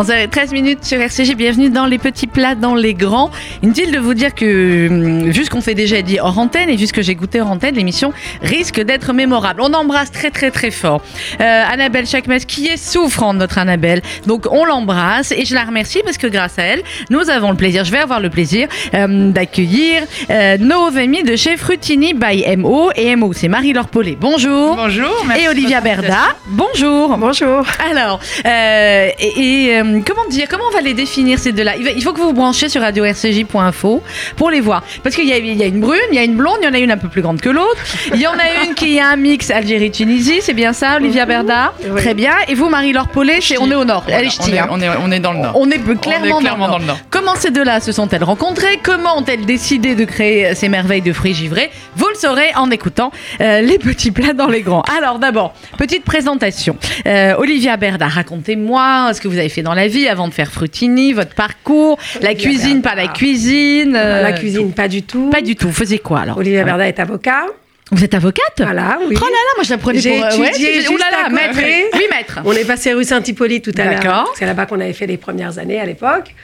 [0.00, 3.30] 11h13 minutes sur RCG, bienvenue dans les petits plats, dans les grands.
[3.62, 6.76] Inutile de vous dire que, hum, vu ce qu'on fait déjà dit hors antenne et
[6.76, 9.60] vu ce que j'ai goûté hors antenne, l'émission risque d'être mémorable.
[9.60, 11.02] On embrasse très très très fort
[11.42, 14.00] euh, Annabelle Chakmes qui est souffrante, notre Annabelle.
[14.26, 17.58] Donc on l'embrasse et je la remercie parce que grâce à elle, nous avons le
[17.58, 22.56] plaisir, je vais avoir le plaisir euh, d'accueillir euh, nos amis de chez Frutini by
[22.56, 22.90] MO.
[22.96, 24.16] Et MO, c'est Marie-Laure Paulet.
[24.18, 24.76] Bonjour.
[24.76, 25.26] Bonjour.
[25.26, 26.36] merci Et Olivia Berda.
[26.46, 27.18] Bonjour.
[27.18, 27.66] Bonjour.
[27.90, 31.74] Alors, euh, et, et, euh, comment dire, comment on va les définir ces deux-là?
[31.76, 34.02] Il, faut que vous vous branchez sur radio-rcj.info
[34.36, 34.82] pour les voir.
[35.02, 36.66] Parce qu'il y, a- il y a une brune, il y a une blonde, il
[36.66, 37.80] y en a une un peu plus grande que l'autre.
[38.14, 41.72] Il y en a une qui a un mix Algérie-Tunisie, c'est bien ça, Olivia Berda?
[41.88, 42.00] Oui.
[42.00, 42.32] Très bien.
[42.48, 44.04] Et vous, Marie-Laure Paulet, on est au nord.
[44.06, 44.68] Voilà, est on, est, hein.
[44.70, 45.52] on, est, on est dans le nord.
[45.56, 46.98] On est clairement, On est clairement dans, dans le nord.
[47.10, 48.78] Comment ces deux-là se sont-elles rencontrées?
[48.82, 51.70] Comment ont-elles décidé de créer ces merveilles de fruits givrés?
[51.96, 54.82] Vous le saurez en écoutant euh, les petits plats dans les grands.
[54.96, 56.76] Alors d'abord, petite présentation.
[57.06, 60.50] Euh, Olivia Berda, racontez-moi ce que vous avez fait dans la vie avant de faire
[60.52, 62.90] Frutini, votre parcours, la cuisine, Berda.
[62.90, 63.94] pas la cuisine.
[63.96, 65.30] euh, la cuisine, pas du tout.
[65.30, 65.68] Pas du tout.
[65.68, 66.78] Vous faisiez quoi alors Olivia Voilà.
[66.78, 67.46] Berda est avocat.
[67.92, 69.16] Vous êtes avocate Voilà, oui.
[69.20, 70.24] Oh là là, moi je la prenais J'ai pour.
[70.24, 71.58] euh, étudié c'est- juste ouh là là, à maître.
[71.94, 72.38] Oui, maître.
[72.44, 74.00] On est passé rue Saint-Hippolyte tout à l'heure.
[74.00, 74.32] D'accord.
[74.38, 76.34] C'est là-bas qu'on avait fait les premières années à l'époque.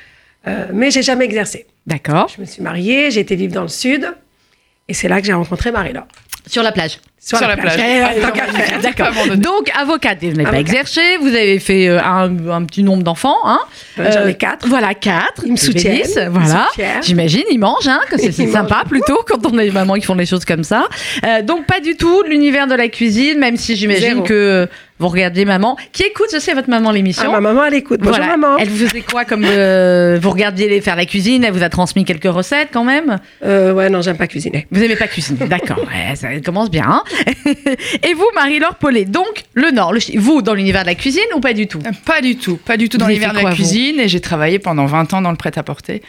[0.48, 1.66] Euh, mais j'ai jamais exercé.
[1.86, 2.28] D'accord.
[2.34, 4.12] Je me suis mariée, j'ai été vivre dans le sud.
[4.88, 6.06] Et c'est là que j'ai rencontré Marie-Laure.
[6.48, 6.98] Sur la plage.
[7.18, 7.76] Sur la plage.
[7.78, 8.80] Mais- faire.
[8.82, 9.36] D'accord.
[9.36, 13.38] Donc, avocate, vous n'avez pas exercé, vous avez fait euh, un, un petit nombre d'enfants.
[13.44, 13.58] Hein
[13.98, 14.68] Euh, j'en ai quatre.
[14.68, 15.42] Voilà, quatre.
[15.44, 16.68] Ils me soutiennent, ils Voilà.
[17.02, 18.84] J'imagine, ils mangent, hein, que c'est sympa mangent.
[18.90, 20.86] plutôt quand on a des mamans qui font des choses comme ça.
[21.24, 25.44] Euh, donc, pas du tout l'univers de la cuisine, même si j'imagine que vous regardiez
[25.44, 25.76] maman.
[25.92, 28.00] Qui écoute, je sais, votre maman l'émission Ah, ma maman, elle écoute.
[28.00, 28.36] Bonjour, voilà.
[28.36, 28.56] maman.
[28.58, 31.44] Elle vous faisait quoi comme euh, vous regardiez les faire la cuisine?
[31.44, 33.18] Elle vous a transmis quelques recettes quand même?
[33.44, 34.66] Euh, ouais, non, j'aime pas cuisiner.
[34.70, 35.78] vous aimez pas cuisiner, d'accord.
[35.80, 36.84] Ouais, ça commence bien.
[36.88, 37.02] hein.
[38.02, 41.40] Et vous, Marie-Laure Paulet, donc le Nord, le vous dans l'univers de la cuisine ou
[41.40, 41.80] pas du tout?
[42.04, 42.56] Pas du tout.
[42.56, 44.00] Pas du tout dans l'univers de la cuisine.
[44.00, 46.02] Et j'ai travaillé pendant 20 ans dans le prêt-à-porter.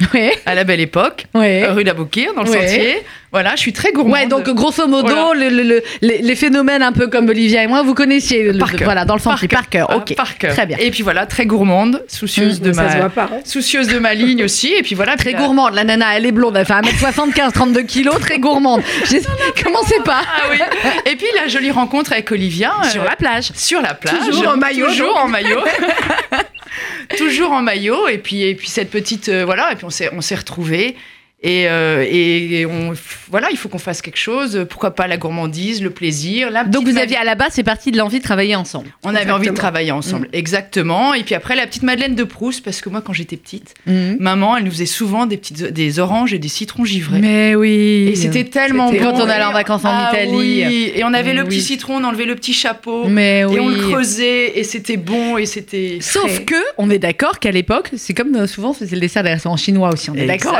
[0.45, 1.25] À la belle époque.
[1.33, 1.65] Ouais.
[1.67, 2.67] Rue d'Aboukir, dans le Ouais.
[2.67, 2.95] sentier.
[3.37, 4.13] Voilà, je suis très gourmande.
[4.13, 5.39] Ouais, donc grosso modo, Voilà.
[5.49, 8.57] le- le- le- les, les phénomènes un peu comme Olivia et moi, vous connaissiez le-
[8.57, 8.85] Par cœur.
[8.85, 9.87] voilà dans le Par centre par cœur.
[9.91, 10.53] Ah, Ok, Par cœur.
[10.55, 10.75] très bien.
[10.79, 12.91] Et puis voilà, très gourmande, soucieuse de ça ma.
[12.93, 13.29] se voit pas.
[13.31, 13.39] hein.
[13.45, 14.73] Soucieuse de ma ligne aussi.
[14.73, 15.15] Et puis voilà.
[15.17, 18.81] Très puis gourmande, la nana, elle est blonde, elle fait 1m75, 32 kilos, très gourmande.
[19.07, 19.21] J'ai-
[19.63, 20.21] Commencez pas.
[20.25, 20.57] Ah oui.
[21.05, 22.73] Et puis la jolie rencontre avec Olivia.
[22.83, 23.51] euh, Sur la plage.
[23.53, 24.15] Sur la plage.
[24.25, 25.25] Toujours en maillot, Toujours donc.
[25.25, 25.59] en maillot.
[27.17, 28.07] toujours en maillot.
[28.07, 29.29] Et puis, et puis cette petite.
[29.29, 29.71] euh, voilà.
[29.71, 30.95] Et puis on s'est, on s'est retrouvés.
[31.43, 32.93] Et, euh, et, on,
[33.29, 34.65] voilà, il faut qu'on fasse quelque chose.
[34.71, 36.49] Pourquoi pas la gourmandise, le plaisir.
[36.49, 38.87] La Donc vous aviez à la base, c'est parti de l'envie de travailler ensemble.
[39.03, 41.13] On avait envie de travailler ensemble, exactement.
[41.13, 44.17] Et puis après, la petite Madeleine de Proust, parce que moi, quand j'étais petite, Mhm.
[44.19, 47.19] maman, elle nous faisait souvent des petites, des oranges et des citrons givrés.
[47.19, 48.09] Mais oui.
[48.11, 48.97] Et c'était tellement bon.
[48.97, 50.31] quand on allait en vacances en Ah Italie.
[50.65, 50.91] oui.
[50.95, 51.61] Et on avait Mais le petit oui.
[51.63, 53.05] citron, on enlevait le petit chapeau.
[53.07, 53.59] Mais Et oui.
[53.61, 55.99] on le creusait et c'était bon et c'était.
[56.01, 59.55] Sauf que, on est d'accord qu'à l'époque, c'est comme souvent, c'est le dessert des restaurants
[59.57, 60.09] chinois aussi.
[60.09, 60.57] On est d'accord.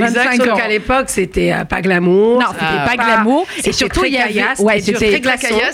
[0.00, 0.20] Il y a Exactement.
[0.20, 0.52] 20 ans, 25 Exactement.
[0.52, 0.56] ans.
[0.56, 2.40] Sauf qu'à l'époque, c'était euh, pas glamour.
[2.40, 3.46] Non, c'était pas glamour.
[3.64, 4.42] Et surtout, il y avait.
[4.58, 5.20] Ouais, c'était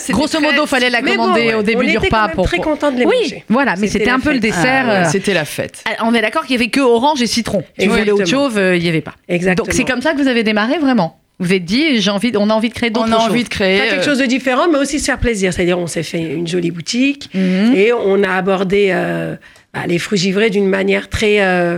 [0.09, 2.45] Grosso modo, fallait la commander au début on du repas pour.
[2.45, 4.85] très contents de les Oui, voilà, mais C'était un peu le dessert.
[4.87, 5.83] Ah, ouais, euh, C'était la fête.
[5.85, 7.63] ah, On est d'accord qu'il y avait que orange et citron.
[7.79, 9.13] Tu voulais autre chose, euh, il y avait pas.
[9.27, 9.65] Exactement.
[9.65, 11.19] Donc c'est comme ça que vous avez démarré vraiment.
[11.39, 13.29] Vous vous êtes dit, j'ai envie, on a envie de créer d'autres On a choses.
[13.29, 13.77] envie de créer.
[13.77, 15.53] Faire quelque chose de différent, mais aussi se faire plaisir.
[15.53, 17.75] C'est-à-dire, on s'est fait une jolie boutique Mhm.
[17.75, 19.35] et on a abordé euh,
[19.71, 21.41] bah, les fruits givrés d'une manière très.
[21.41, 21.77] euh,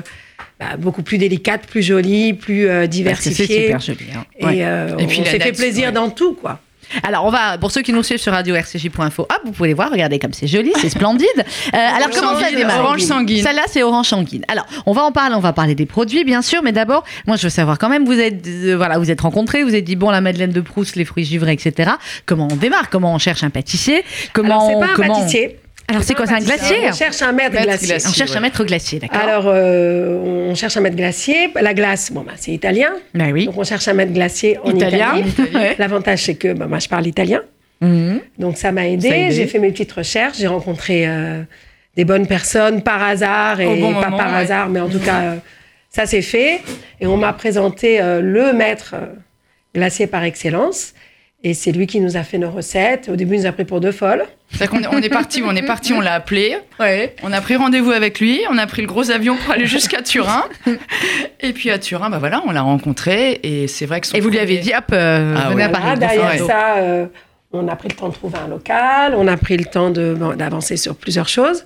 [0.59, 3.61] bah, beaucoup plus délicate, plus jolie, plus euh, que c'est diversifiée.
[3.63, 4.05] super joli.
[4.15, 4.25] hein.
[4.37, 4.57] Et, Ouais.
[4.61, 5.91] euh, Et puis on s'est fait plaisir ouais.
[5.93, 6.59] dans tout, quoi.
[7.03, 9.91] Alors, on va, pour ceux qui nous suivent sur radio-rcj.info, hop, vous pouvez les voir,
[9.91, 11.27] regardez comme c'est joli, c'est splendide.
[11.71, 13.43] Euh, alors, comment ça démarre orange sanguine.
[13.43, 14.43] Celle-là, c'est orange sanguine.
[14.47, 17.35] Alors, on va en parler, on va parler des produits, bien sûr, mais d'abord, moi,
[17.37, 19.95] je veux savoir quand même, vous êtes, euh, voilà, vous êtes rencontrés, vous êtes dit,
[19.95, 21.91] bon, la Madeleine de Proust, les fruits givrés, etc.
[22.25, 22.89] Comment on démarre?
[22.89, 24.03] Comment on cherche un pâtissier?
[24.33, 25.59] Comment Alors, c'est on- pas un comment on- pâtissier.
[25.89, 26.77] Alors, c'est quoi C'est un glacier?
[26.89, 27.87] On cherche un maître, glacier.
[27.87, 28.09] glacier.
[28.09, 30.17] On cherche un maître glacier, d'accord Alors, euh,
[30.49, 31.51] on cherche un maître glacier.
[31.59, 32.91] La glace, bon, bah, c'est italien.
[33.13, 33.45] Ben oui.
[33.47, 35.17] Donc, on cherche un maître glacier en Italien.
[35.17, 35.75] Italie.
[35.79, 37.41] L'avantage, c'est que bah, moi, je parle italien.
[37.81, 38.19] Mhm.
[38.37, 39.07] Donc, ça m'a aidé.
[39.07, 39.31] aidé.
[39.31, 40.37] J'ai fait mes petites recherches.
[40.37, 41.41] J'ai rencontré euh,
[41.95, 44.37] des bonnes personnes par hasard et Au bon pas moment, par ouais.
[44.37, 45.35] hasard, mais en tout cas, euh,
[45.89, 46.61] ça s'est fait.
[47.01, 48.95] Et on m'a présenté euh, le maître
[49.73, 50.93] glacier par excellence.
[51.41, 53.07] Et c'est lui qui nous a fait nos recettes.
[53.07, 54.25] Au début, il nous a pris pour deux folles.
[54.51, 56.57] C'est-à-dire qu'on est, on est parti, on est parti, on l'a appelé.
[57.23, 60.01] On a pris rendez-vous avec lui, on a pris le gros avion pour aller jusqu'à
[60.01, 60.43] Turin.
[61.39, 64.19] Et puis à Turin, bah voilà, on l'a rencontré et c'est vrai que son Et
[64.19, 65.63] vous lui avez dit, hop, euh, Ah venez ouais.
[65.63, 65.83] à Paris.
[65.83, 66.37] Voilà, derrière Ouais.
[66.47, 67.05] ça, euh,
[67.53, 70.13] on a pris le temps de trouver un local, on a pris le temps de-
[70.17, 71.63] bon, d'avancer sur plusieurs choses.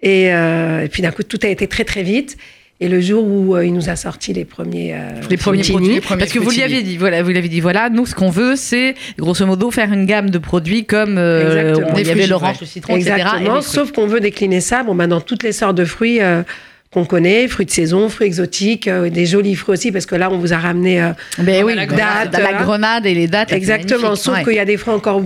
[0.00, 2.38] Et, euh, et puis d'un coup, tout a été très très vite.
[2.82, 4.98] Et le jour où euh, il nous a sorti les premiers, euh,
[5.30, 7.60] les premiers produits, les premiers parce que vous lui aviez dit, voilà, vous l'avez dit,
[7.60, 11.74] voilà, nous ce qu'on veut, c'est grosso modo faire une gamme de produits comme euh,
[11.76, 13.10] on- il y avait fruits l'orange, le citron, etc.
[13.10, 13.50] et Exactement.
[13.60, 13.62] fruits.
[13.72, 16.42] Sauf qu'on veut décliner ça, bon, ben, dans toutes les sortes de fruits euh,
[16.92, 20.28] qu'on connaît, fruits de saison, fruits exotiques, euh, des jolis fruits aussi, parce que là,
[20.30, 21.00] on vous a ramené.
[21.00, 22.36] euh, Ben oui, la la, grenade.
[22.38, 23.52] la grenade et les dates.
[23.52, 24.14] exactement.
[24.16, 24.44] Sauf ouais.
[24.44, 25.22] qu'il y a des fruits encore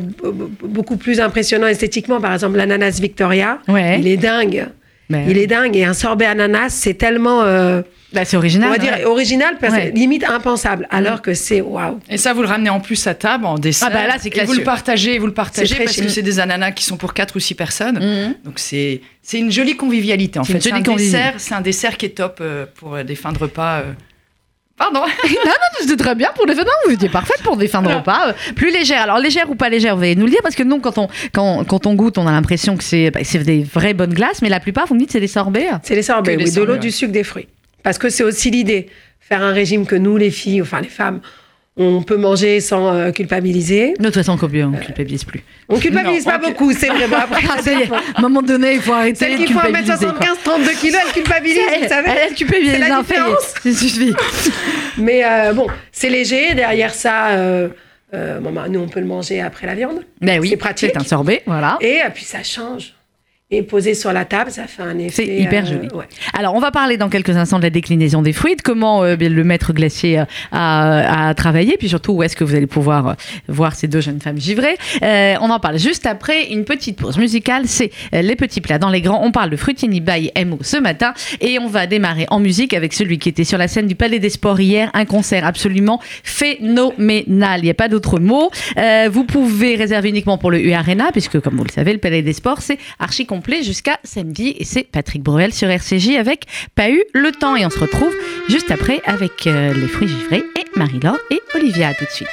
[0.63, 2.21] beaucoup plus impressionnants esthétiquement.
[2.21, 3.59] Par exemple, l'ananas Victoria.
[3.67, 3.99] Ouais.
[3.99, 4.67] Il est dingue.
[5.09, 5.77] Ben Il est dingue.
[5.77, 7.83] Et un sorbet ananas, c'est tellement, euh,
[8.13, 8.69] Bah, c'est original.
[8.69, 8.99] on va ouais.
[8.99, 9.91] dire, original, parce que Ouais.
[9.93, 10.89] limite impensable.
[10.91, 12.01] Alors que c'est waouh.
[12.09, 13.89] Et ça, vous le ramenez en plus à table, en dessert.
[13.91, 16.41] Ah bah là, c'est Et vous le partagez, vous le partagez parce que c'est des
[16.41, 17.99] ananas qui sont pour 4 ou 6 personnes.
[18.01, 18.35] Mhm.
[18.45, 20.59] Donc c'est c'est une jolie convivialité en C'est fait.
[20.59, 23.15] une C'est jolie un dessert, c'est un dessert qui est top euh, pour euh, des
[23.17, 23.83] fins de repas.
[24.77, 25.01] Pardon.
[25.81, 26.87] C'était très bien pour les fins de repas.
[26.87, 28.35] Vous étiez parfaite pour des fins de repas.
[28.55, 29.03] Plus légère.
[29.03, 30.41] Alors, légère ou pas légère, vous allez nous le dire.
[30.43, 33.21] Parce que nous, quand on, quand, quand on goûte, on a l'impression que c'est bah,
[33.23, 34.43] c'est des vraies bonnes glaces.
[34.43, 35.69] Mais la plupart, vous me dites, c'est des sorbets.
[35.83, 36.79] C'est les sorbets, oui, de l'eau, ouais.
[36.79, 37.49] du sucre, des fruits.
[37.83, 38.89] Parce que c'est aussi l'idée.
[39.21, 41.21] Faire un régime que nous, les filles, enfin les femmes,
[41.77, 43.95] on peut manger sans euh, culpabiliser.
[43.99, 45.43] De toute façon, on ne culpabilise plus.
[45.69, 47.43] On culpabilise Non, pas beaucoup, c'est vraiment après.
[47.49, 47.97] Ah.
[48.15, 50.37] À un moment donné, il faut arrêter Celle de qui font culpabiliser, 1m75, quoi.
[50.45, 52.09] 32 kilos, elle culpabilise, vous Elle, savez.
[52.29, 52.73] elle culpabilise.
[52.73, 53.55] C'est la différence.
[53.63, 54.15] Ça suffit.
[54.99, 56.55] Mais euh, bon, c'est léger.
[56.55, 57.69] Derrière ça, euh,
[58.15, 60.01] euh, bon, bah, nous, on peut le manger après la viande.
[60.21, 60.91] Ben oui, C'est pratique.
[60.95, 61.79] C'est un sorbet, voilà.
[61.81, 62.95] Et puis ça change.
[63.53, 65.25] Et posé sur la table, ça fait un effet.
[65.25, 65.89] C'est hyper euh, joli.
[65.95, 66.07] ouais.
[66.33, 69.15] Alors, on va parler dans quelques instants de la déclinaison des fruits, de comment euh,
[69.15, 73.13] le maître glacier a, a travaillé, puis surtout où est-ce que vous allez pouvoir euh,
[73.47, 74.77] voir ces deux jeunes femmes givrées.
[75.05, 77.69] Euh, on en parle juste après une petite pause musicale.
[77.69, 79.25] C'est les petits plats dans les grands.
[79.25, 82.93] On parle de Fruitini by MO ce matin et on va démarrer en musique avec
[82.95, 84.91] celui qui était sur la scène du Palais des Sports hier.
[84.93, 87.61] Un concert absolument phénoménal.
[87.61, 88.51] Il n'y a pas d'autre mot.
[89.09, 92.23] Vous pouvez réserver uniquement pour le U Arena, puisque comme vous le savez, le Palais
[92.23, 93.25] des Sports, c'est archi
[93.63, 94.55] jusqu'à samedi.
[94.59, 97.57] Et c'est Patrick Bruel sur RCJ avec Pas eu le temps.
[97.57, 98.15] Et on se retrouve
[98.49, 101.89] juste après avec euh, les fruits givrés et Marie-Laure et Olivia.
[101.89, 102.29] À tout de suite.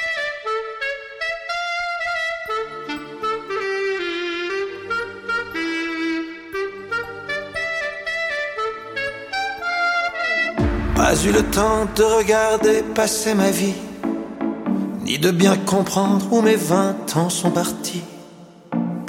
[10.96, 13.74] Pas eu le temps de regarder passer ma vie,
[15.02, 18.02] ni de bien comprendre où mes vingt ans sont partis.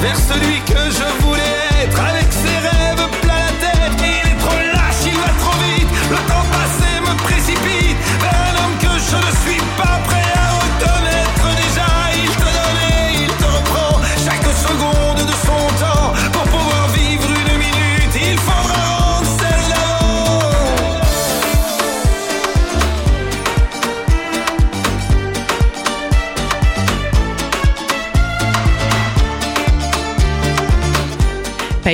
[0.00, 3.98] vers celui que je voulais être avec ses rêves plein la tête.
[3.98, 8.64] Il est trop lâche, il va trop vite, le temps passé me précipite vers un
[8.64, 10.15] homme que je ne suis pas prêt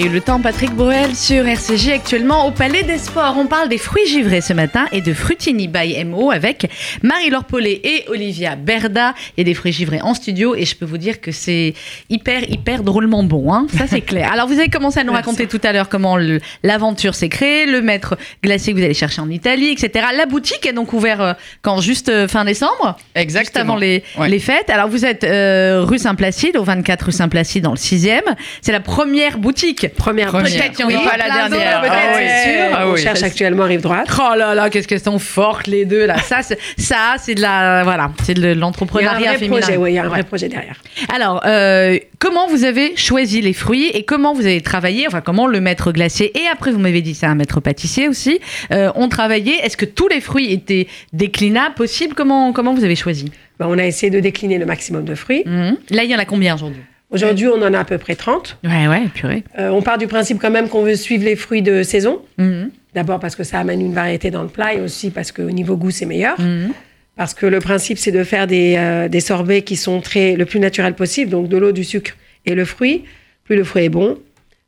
[0.05, 3.37] eu le temps, Patrick Bruel sur RCJ actuellement au Palais des Sports.
[3.39, 6.69] On parle des fruits givrés ce matin et de Frutini by MO avec
[7.03, 9.15] Marie-Laure Paulet et Olivia Berda.
[9.37, 11.75] Il y a des fruits givrés en studio et je peux vous dire que c'est
[12.11, 13.53] hyper, hyper drôlement bon.
[13.53, 14.33] Hein Ça, c'est clair.
[14.33, 16.17] Alors, vous avez commencé à nous raconter tout à l'heure comment
[16.63, 20.07] l'aventure s'est créée, le maître glacier que vous allez chercher en Italie, etc.
[20.17, 21.81] La boutique est donc ouverte euh, quand?
[21.81, 22.97] Juste euh, fin décembre?
[23.15, 23.43] Exactement.
[23.43, 24.29] Juste avant les, Ouais.
[24.29, 24.69] les fêtes.
[24.71, 28.21] Alors, vous êtes euh, rue Saint-Placide, au 24 rue Saint-Placide, dans le 6e.
[28.63, 29.87] C'est la première boutique.
[29.97, 30.51] Première, Première.
[30.51, 31.81] Peut-être qu'il y en Oui, aura pas la dernière.
[31.81, 32.23] peut-être, Ah oui.
[32.27, 32.77] c'est sûr.
[32.77, 34.09] Ah on cherche actuellement rive droite.
[34.19, 36.19] Oh là là, qu'est-ce qu'elles sont fortes les deux là.
[36.19, 39.61] Ça, c'est- ça, c'est de la, voilà, c'est de l'entrepreneuriat féminin.
[39.61, 40.25] projet, oui, il y a un vrai Ouais.
[40.25, 40.77] projet derrière.
[41.15, 45.47] Alors, euh, comment vous avez choisi les fruits et comment vous avez travaillé, enfin comment
[45.47, 48.41] le maître glacier et après vous m'avez dit c'est un maître pâtissier aussi,
[48.73, 49.55] euh, ont travaillé?
[49.65, 52.15] Est-ce que tous les fruits étaient déclinables, possibles?
[52.15, 53.31] Comment comment vous avez choisi?
[53.59, 55.43] Ben, on a essayé de décliner le maximum de fruits.
[55.47, 55.77] Mhm.
[55.91, 56.81] Là, il y en a combien aujourd'hui?
[57.13, 58.59] Aujourd'hui, on en a à peu près 30.
[58.65, 59.45] Ouais, ouais, purée.
[59.59, 62.23] Euh, on part du principe quand même qu'on veut suivre les fruits de saison.
[62.39, 62.71] Mhm.
[62.95, 65.77] D'abord parce que ça amène une variété dans le plat et aussi parce qu'au niveau
[65.77, 66.41] goût, c'est meilleur.
[66.41, 66.73] Mhm.
[67.17, 70.47] Parce que le principe, c'est de faire des, euh, des sorbets qui sont très, le
[70.47, 72.13] plus naturel possible, donc de l'eau, du sucre
[72.47, 73.05] et le fruit.
[73.45, 74.19] Plus le fruit est bon,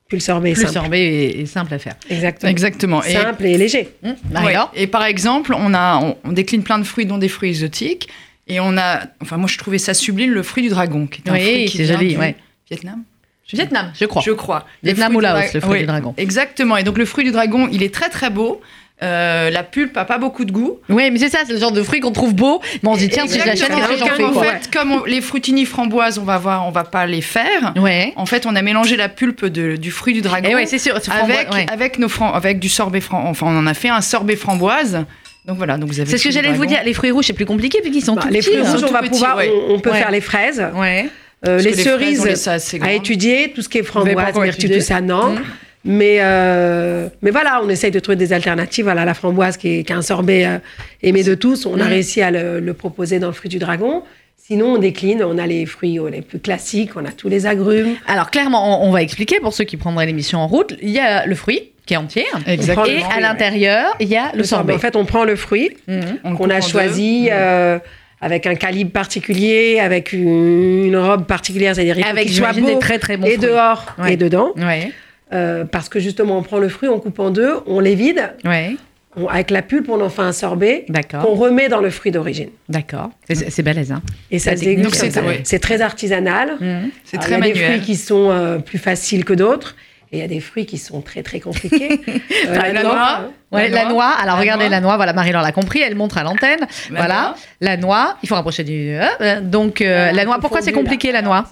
[0.08, 0.74] plus le sorbet est Plus simple.
[0.74, 1.94] sorbet est, est simple à faire.
[2.10, 2.50] Exactement.
[2.50, 3.02] Exactement.
[3.02, 3.88] Simple et léger.
[4.02, 4.14] Mhm.
[4.44, 4.54] ouais.
[4.74, 8.08] Et par exemple, on, a, on, on décline plein de fruits, dont des fruits exotiques.
[8.48, 11.30] Et on a, enfin moi je trouvais ça sublime, le fruit du dragon, qui est
[11.30, 12.36] un Oui, fruit qui vient joli, du ouais.
[12.70, 13.02] Vietnam.
[13.52, 14.22] Vietnam, je crois.
[14.24, 14.66] Je crois.
[14.82, 16.14] Vietnam ou Laos, le fruit Oui, du dragon.
[16.16, 16.76] Exactement.
[16.76, 18.60] Et donc le fruit du dragon, il est très très beau.
[19.02, 20.78] Euh, la pulpe a pas beaucoup de goût.
[20.88, 22.60] Oui, mais c'est ça, c'est le genre de fruit qu'on trouve beau.
[22.82, 24.70] Mais on se dit, tiens, si je l'achète, qu'est-ce que j'en fais en quoi fait,
[24.72, 27.74] comme on- les fruitini framboises, on va voir, on va pas les faire.
[27.76, 28.12] Ouais.
[28.16, 30.78] En fait, on a mélangé la pulpe de- du fruit du dragon Et ouais, c'est
[30.78, 30.94] sûr.
[31.10, 33.30] avec, avec, nos fram- avec du sorbet framboise.
[33.32, 35.04] Enfin, on en a fait un sorbet framboise.
[35.46, 36.78] Donc voilà, donc vous avez C'est ce que j'allais vous dire.
[36.84, 38.50] Les fruits rouges, c'est plus compliqué vu qu'ils sont Bah, tout les petits.
[38.52, 38.72] fruits hein.
[38.72, 39.50] rouges, on va pouvoir, ouais.
[39.68, 39.98] on, on peut Ouais.
[39.98, 40.64] faire les fraises.
[40.74, 41.06] Ouais.
[41.46, 44.84] Euh, les fraises, cerises ça assez à étudier, tout ce qui est framboise, étudié tout
[44.84, 45.32] ça, non.
[45.34, 45.42] Mhm.
[45.86, 48.84] Mais, euh, mais voilà, on essaye de trouver des alternatives.
[48.84, 50.58] Voilà, la framboise qui est, qui est un sorbet euh,
[51.02, 51.88] aimé de tous, on a Mhm.
[51.90, 54.02] réussi à le, le proposer dans le fruit du dragon.
[54.38, 57.44] Sinon, on décline, on a les fruits euh, les plus classiques, on a tous les
[57.46, 57.96] agrumes.
[58.06, 60.74] Alors clairement, on, on va expliquer pour ceux qui prendraient l'émission en route.
[60.80, 62.24] Il y a le fruit qui est entier.
[62.46, 62.86] Exactement.
[62.86, 64.74] Et à l'intérieur, il y a le, sorbet.
[64.74, 65.70] En fait, on prend le fruit.
[66.24, 67.30] On qu'on a choisi deux.
[67.32, 67.78] euh,
[68.20, 72.98] avec un calibre particulier, avec une, une robe particulière, c'est-à-dire Avec soit beau des très
[72.98, 73.48] très bons et fruits.
[73.48, 74.14] dehors Ouais.
[74.14, 74.52] et dedans.
[74.56, 74.90] Ouais.
[75.32, 78.30] Euh, parce que justement, on prend le fruit, on coupe en deux, on les vide,
[78.44, 78.76] Ouais.
[79.16, 82.50] on- avec la pulpe, on en fait un sorbet qu'on remet dans le fruit d'origine.
[82.68, 83.10] D'accord.
[83.28, 84.00] C'est- balèze, hein.
[84.30, 84.76] Et ça c'est-
[85.20, 85.58] ouais.
[85.60, 86.56] Très artisanal.
[86.60, 86.90] Mhm.
[87.04, 87.70] C'est très Il y a des manuel.
[87.72, 89.76] fruits qui sont euh, plus faciles que d'autres.
[90.14, 92.00] Et il y a des fruits qui sont très très compliqués.
[92.48, 93.92] Euh, la noix, Ouais, la, La noix.
[93.92, 94.10] noix.
[94.20, 94.70] Alors La regardez noix.
[94.70, 94.96] la noix.
[94.96, 95.80] Voilà, Marie-Laure l'a compris.
[95.80, 96.60] Elle montre à l'antenne.
[96.90, 97.14] La voilà.
[97.22, 97.34] noix.
[97.60, 98.16] La noix.
[98.22, 98.94] Il faut rapprocher du.
[98.94, 100.38] euh, euh, donc euh, la noix.
[100.40, 101.20] Pourquoi c'est compliqué là.
[101.20, 101.44] la noix?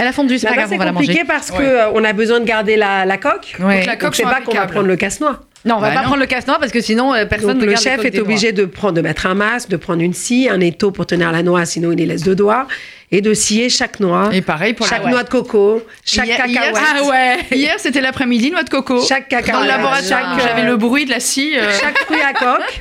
[0.00, 0.38] Elle a fondu.
[0.38, 1.06] C'est pas Là-bas, grave, on c'est va la manger.
[1.06, 1.90] compliqué parce Ouais.
[1.92, 3.54] qu'on a besoin de garder la, la coque.
[3.60, 3.76] Ouais.
[3.78, 5.40] Donc la coque c'est pas qu'on va prendre le casse-noix.
[5.66, 6.06] Non, on va Bah pas non.
[6.06, 8.64] prendre le casse-noix parce que sinon euh, personne Donc ne le chef est obligé de
[8.64, 11.66] prendre, de mettre un masque, de prendre une scie, un étau pour tenir la noix,
[11.66, 12.66] sinon il les laisse deux doigts,
[13.12, 16.46] et de scier chaque noix, Et pareil pour chaque la noix de coco, chaque Hier-
[16.46, 17.36] hier, cacahuète, Ah ouais.
[17.58, 19.02] Hier, c'était l'après-midi, noix de coco.
[19.06, 21.52] chaque Dans le cacahuète, laboratoire, chaque, j'avais euh, le bruit de la scie.
[21.58, 22.80] euh, chaque fruit à coque.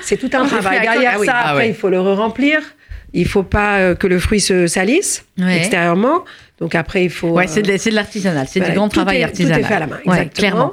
[0.00, 0.80] C'est tout un travail.
[0.80, 1.26] Derrière ah oui.
[1.26, 1.68] ça, Ah après, ouais.
[1.68, 2.60] il faut le remplir.
[3.14, 5.56] Il faut pas euh, que le fruit se salisse Ouais.
[5.58, 6.24] extérieurement.
[6.60, 7.30] Donc après, il faut.
[7.30, 9.60] Ouais, euh, c'est de, c'est de l'artisanal, c'est voilà, du grand travail est- artisanal.
[9.60, 10.30] Tout est fait à la main, Ouais, exactement.
[10.34, 10.72] clairement.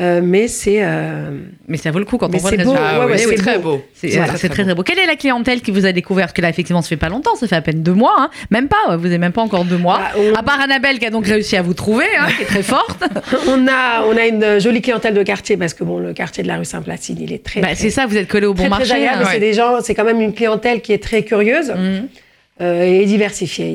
[0.00, 0.78] Euh, mais c'est.
[0.82, 1.30] euh,
[1.68, 2.90] Mais ça vaut le coup quand Mais on voit le c'est beau, résultat.
[2.94, 3.76] Ah ouais, oui, ouais, c'est très beau.
[3.76, 3.84] beau.
[3.94, 4.82] C'est Voilà, c'est très très beau.
[4.82, 7.08] Quelle est la clientèle qui vous a découvert Parce que là, effectivement, ça fait pas
[7.08, 8.30] longtemps, ça fait à peine deux mois, hein.
[8.50, 9.98] même pas, vous n'avez même pas encore deux mois.
[9.98, 12.46] Bah, on- À part Annabelle qui a donc réussi à vous trouver, hein, qui est
[12.46, 13.04] très forte.
[13.48, 16.48] on, a, on a une jolie clientèle de quartier parce que bon, le quartier de
[16.48, 17.60] la rue Saint-Placide, il est très.
[17.60, 18.88] Bah, très- c'est ça, vous êtes collé au bon très, marché.
[18.88, 19.20] très hein.
[19.20, 19.26] ouais.
[19.34, 22.08] C'est des gens, c'est quand même une clientèle qui est très curieuse Mhm.
[22.60, 23.02] Euh, et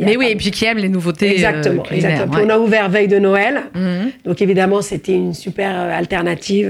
[0.03, 1.31] a Mais pas- oui, et puis qui aime les nouveautés.
[1.31, 2.33] Exactement, euh, exactement.
[2.33, 2.41] ouais.
[2.43, 4.12] Puis On a ouvert veille de Noël, Mhm.
[4.25, 6.69] donc évidemment c'était une super euh, alternative.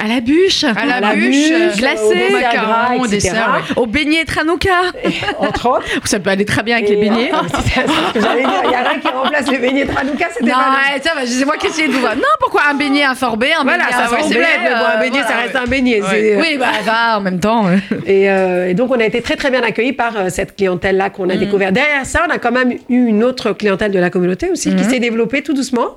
[0.00, 3.04] Euh, À la bûche À la, À la bûche, bûche, euh, glacé, au macaron, au
[3.04, 3.10] etc.
[3.16, 3.50] dessert.
[3.54, 3.74] ouais.
[3.82, 4.70] Au beignet Tranouka
[5.38, 5.84] entre autres.
[6.04, 7.30] Ça peut aller très bien avec Et- les beignets.
[7.42, 8.60] C'est ça, c'est ce que j'allais dire.
[8.64, 11.14] Il n'y a rien qui remplace les beignets de Hanouka, c'était Non, pas ouais, ça
[11.14, 12.16] va, c'est moi qui essayais de vous voir.
[12.16, 15.00] Non, pourquoi un beignet, un sorbet, un Voilà, beignet, ça un mais bon, un euh,
[15.00, 15.60] beignet, ça voilà, reste ouais.
[15.60, 16.02] un beignet.
[16.10, 17.64] c'est- Oui, bah va en même temps.
[18.06, 21.10] Et, euh, et donc, on a été très, très bien accueillis par euh, cette clientèle-là
[21.10, 21.38] qu'on a Mm.
[21.38, 21.72] découvert.
[21.72, 24.76] Derrière ça, on a quand même eu une autre clientèle de la communauté aussi Mm.
[24.76, 25.96] qui s'est développée tout doucement.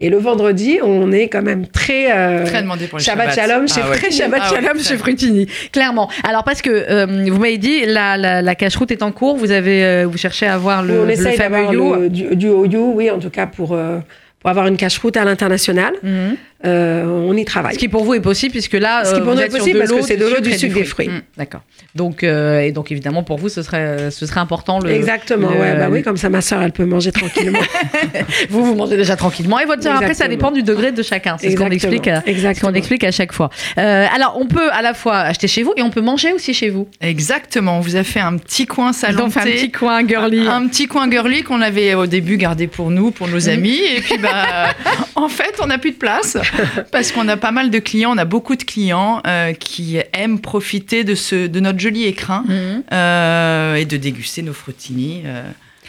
[0.00, 2.10] Et le vendredi, on est quand même très.
[2.10, 3.48] euh, Très demandé pour les Shabbat Shabbats.
[3.48, 3.96] Shalom chez Ah ouais.
[3.96, 6.10] Très Shabbat Ah ouais, Shalom chez Frutini, clairement.
[6.28, 9.52] Alors parce que euh, vous m'avez dit la, la, la cache-route est en cours, vous
[9.52, 11.94] avez euh, vous cherchez à avoir le, on le essaye fameux you.
[11.94, 13.98] le- du, du OU, oui, en tout cas pour, euh,
[14.40, 15.94] pour avoir une cache-route à l'international.
[16.02, 16.36] Mhm.
[16.64, 17.74] Euh, on y travaille.
[17.74, 19.74] Ce qui pour vous est possible puisque là Ce qui euh, pour nous est possible
[19.74, 21.08] de parce que l'eau, c'est de l'eau, du sucre, des fruits.
[21.08, 21.62] Mm, D'accord.
[21.94, 25.58] Donc euh, et donc évidemment pour vous ce serait ce serait important le Exactement, le-
[25.60, 27.58] ouais, bah oui, comme ça ma soeur elle peut manger tranquillement.
[28.50, 31.36] vous vous mangez déjà tranquillement et votre sœur après ça dépend du degré de chacun.
[31.38, 32.08] C'est ce qu'on explique.
[32.08, 32.70] à- ce exactement.
[32.70, 33.50] qu'on explique à chaque fois.
[33.78, 36.54] Euh, alors, on peut à la fois acheter chez vous et on peut manger aussi
[36.54, 36.88] chez vous.
[37.00, 39.26] Exactement, on vous a fait un petit coin salon.
[39.26, 40.46] Un petit coin girly.
[40.46, 43.80] Un petit coin girly qu'on avait au début gardé pour nous, pour nos amis.
[43.96, 44.74] Et puis, bah,
[45.14, 46.36] en fait, on n'a plus de place
[46.92, 50.40] parce qu'on a pas mal de clients, on a beaucoup de clients euh, qui aiment
[50.40, 52.82] profiter de, ce, de notre joli écrin Mhm.
[52.92, 55.22] euh, et de déguster nos fruttini.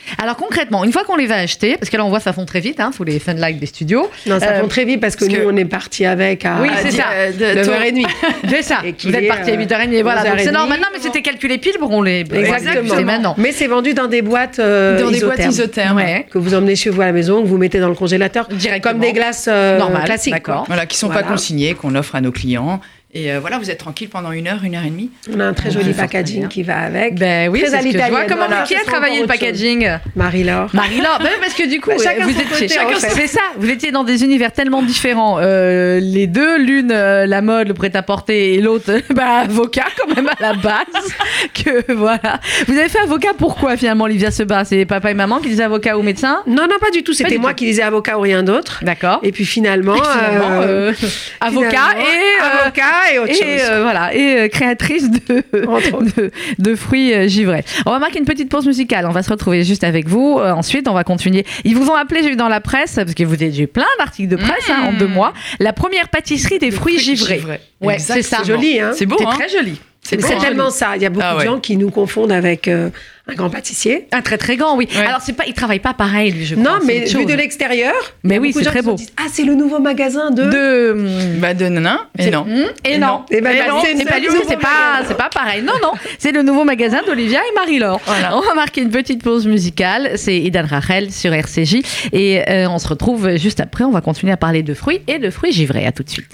[0.10, 0.24] Euh.
[0.24, 2.46] Alors concrètement, une fois qu'on les va acheter, parce que là on voit ça fond
[2.46, 4.10] très vite, hein, sous les fun light des studios.
[4.26, 6.46] non, ça Euh, fond très vite parce que parce nous que- on est parti avec
[6.46, 7.06] à Oui, c'est ça.
[7.14, 8.06] Euh, de- 9h30.
[8.50, 8.80] C'est ça.
[8.86, 10.22] Et Vous êtes est, parti à euh, 8h30, voilà.
[10.24, 10.52] C'est 11h30.
[10.52, 10.80] normal.
[10.80, 12.20] Non, mais c'était calculé pile pour on les.
[12.22, 12.96] Exactement.
[12.96, 13.36] C'est maintenant.
[13.38, 15.98] Mais c'est vendu dans des boîtes euh, dans des boîtes isothermes.
[15.98, 16.26] Ouais.
[16.32, 18.94] que vous emmenez chez vous à la maison, que vous mettez dans le congélateur, Directement.
[18.94, 20.34] comme des glaces euh, Normales, classiques.
[20.34, 20.66] d'accord.
[20.68, 21.24] Voilà, qui sont Voilà.
[21.24, 22.80] pas consignés, qu'on offre à nos clients.
[23.18, 25.10] Et euh, voilà, vous êtes tranquille pendant une heure, une heure et demie.
[25.34, 27.16] On a un très joli packaging qui va avec.
[27.16, 28.26] Ben oui, Très c'est ce que je vois.
[28.26, 28.64] Comment voilà.
[28.64, 30.70] qui a travaillé le packaging Marie-Laure.
[30.74, 34.04] Marie-Laure, ben oui, parce que du coup, chacun vous étiez, c'est ça, vous étiez dans
[34.04, 38.92] des univers tellement différents, euh, les deux, l'une euh, la mode, le prêt-à-porter, et l'autre,
[39.14, 41.16] bah, avocat quand même à la base,
[41.54, 42.42] que voilà.
[42.68, 45.98] Vous avez fait avocat pourquoi finalement, Olivia Seba C'est papa et maman qui disaient avocat
[45.98, 46.42] ou médecin?
[46.48, 47.14] Non, non, pas du tout.
[47.14, 47.58] C'était moi tout.
[47.58, 48.80] qui disais avocat ou rien d'autre.
[48.82, 49.22] D'accord.
[49.24, 51.08] Et puis finalement, Et finalement, euh, euh,
[51.40, 53.70] avocat finalement, et euh, avocat et autre et chose.
[53.70, 55.18] euh, voilà et euh, créatrice de,
[55.54, 57.64] de de fruits euh, givrés.
[57.86, 59.06] On va marquer une petite pause musicale.
[59.06, 60.38] On va se retrouver juste avec vous.
[60.40, 61.46] Euh, ensuite, on va continuer.
[61.64, 63.86] Ils vous ont appelé, j'ai vu dans la presse, parce que vous avez eu plein
[64.00, 64.98] d'articles de presse hein, en Mmh.
[64.98, 65.34] deux mois.
[65.60, 67.42] La première pâtisserie des fruits givrés.
[67.82, 68.38] Ouais, c'est ça.
[68.40, 68.46] Exactement.
[68.62, 69.80] Joli, hein C'est beau, C'est hein très joli.
[70.02, 70.96] C'est c'est hein tellement ça.
[70.96, 72.90] Il y a beaucoup Ah de gens qui nous confondent avec euh,
[73.28, 74.08] un grand pâtissier.
[74.12, 74.88] Un très très grand, oui.
[74.96, 75.02] Ouais.
[75.06, 76.64] Alors c'est pas, il travaille pas pareil, lui, je crois.
[76.64, 78.94] Non, c'est mais vu de l'extérieur, Mais oui, c'est très beau.
[78.94, 80.44] disent, ah, c'est le nouveau magasin de.
[80.44, 81.70] de hum, Bah de et
[82.30, 82.42] non.
[82.42, 83.24] Hum, et non.
[83.32, 85.02] Eh ben, Et bah, non, c'est- c'est c'est pas le du tout, nouveau c'est pas,
[85.08, 85.64] c'est pas pareil.
[85.64, 88.00] Non, non, c'est le nouveau magasin d'Olivia et Marie-Laure.
[88.06, 88.38] Voilà.
[88.38, 90.12] On va marquer une petite pause musicale.
[90.18, 91.82] C'est Idan Rachel sur RCJ
[92.14, 93.84] et euh, on se retrouve juste après.
[93.84, 95.86] On va continuer à parler de fruits et de fruits givrés.
[95.86, 96.32] À tout de suite.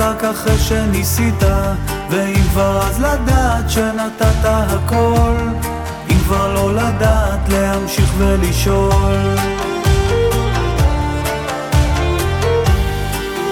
[0.00, 1.42] חזק אחרי שניסית
[2.10, 5.36] ואם כבר אז לדעת שנתת הכל
[6.10, 9.36] אם כבר לא לדעת להמשיך ולשאול.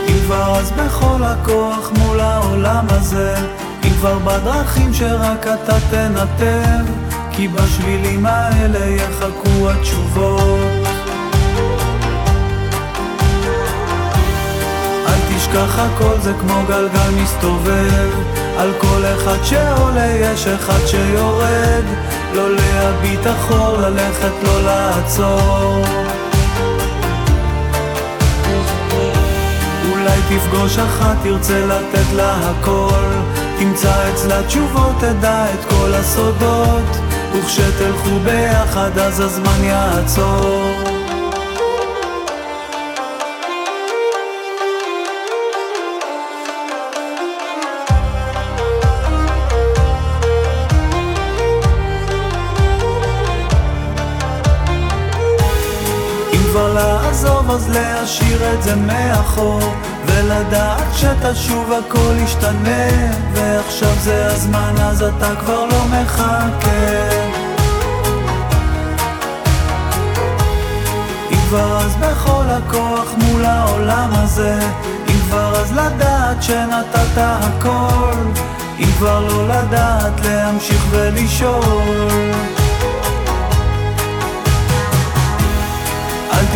[0.08, 3.36] אם כבר אז בכל הכוח מול העולם הזה
[3.84, 6.92] אם כבר בדרכים שרק אתה תנתב
[7.32, 10.67] כי בשבילים האלה יחכו התשובות
[15.48, 18.10] אל תשכח הכל זה כמו גלגל מסתובב.
[18.58, 21.84] על כל אחד שעולה יש אחד שיורד.
[22.34, 25.84] לא להביט אחור, ללכת לא לעצור.
[29.92, 33.04] אולי תפגוש אחת, תרצה לתת לה הכל.
[33.58, 36.96] תמצא אצלה תשובות, תדע את כל הסודות.
[37.34, 40.77] וכשתלכו ביחד אז הזמן יעצור
[57.68, 59.60] להשאיר את זה מאחור
[60.06, 67.08] ולדעת שתשוב הכל ישתנה ועכשיו זה הזמן אז אתה כבר לא מחכה.
[71.30, 74.58] אם כבר אז בכל הכוח מול העולם הזה
[75.08, 78.16] אם כבר אז לדעת שנתת הכל
[78.78, 82.57] אם כבר לא לדעת להמשיך ולשאול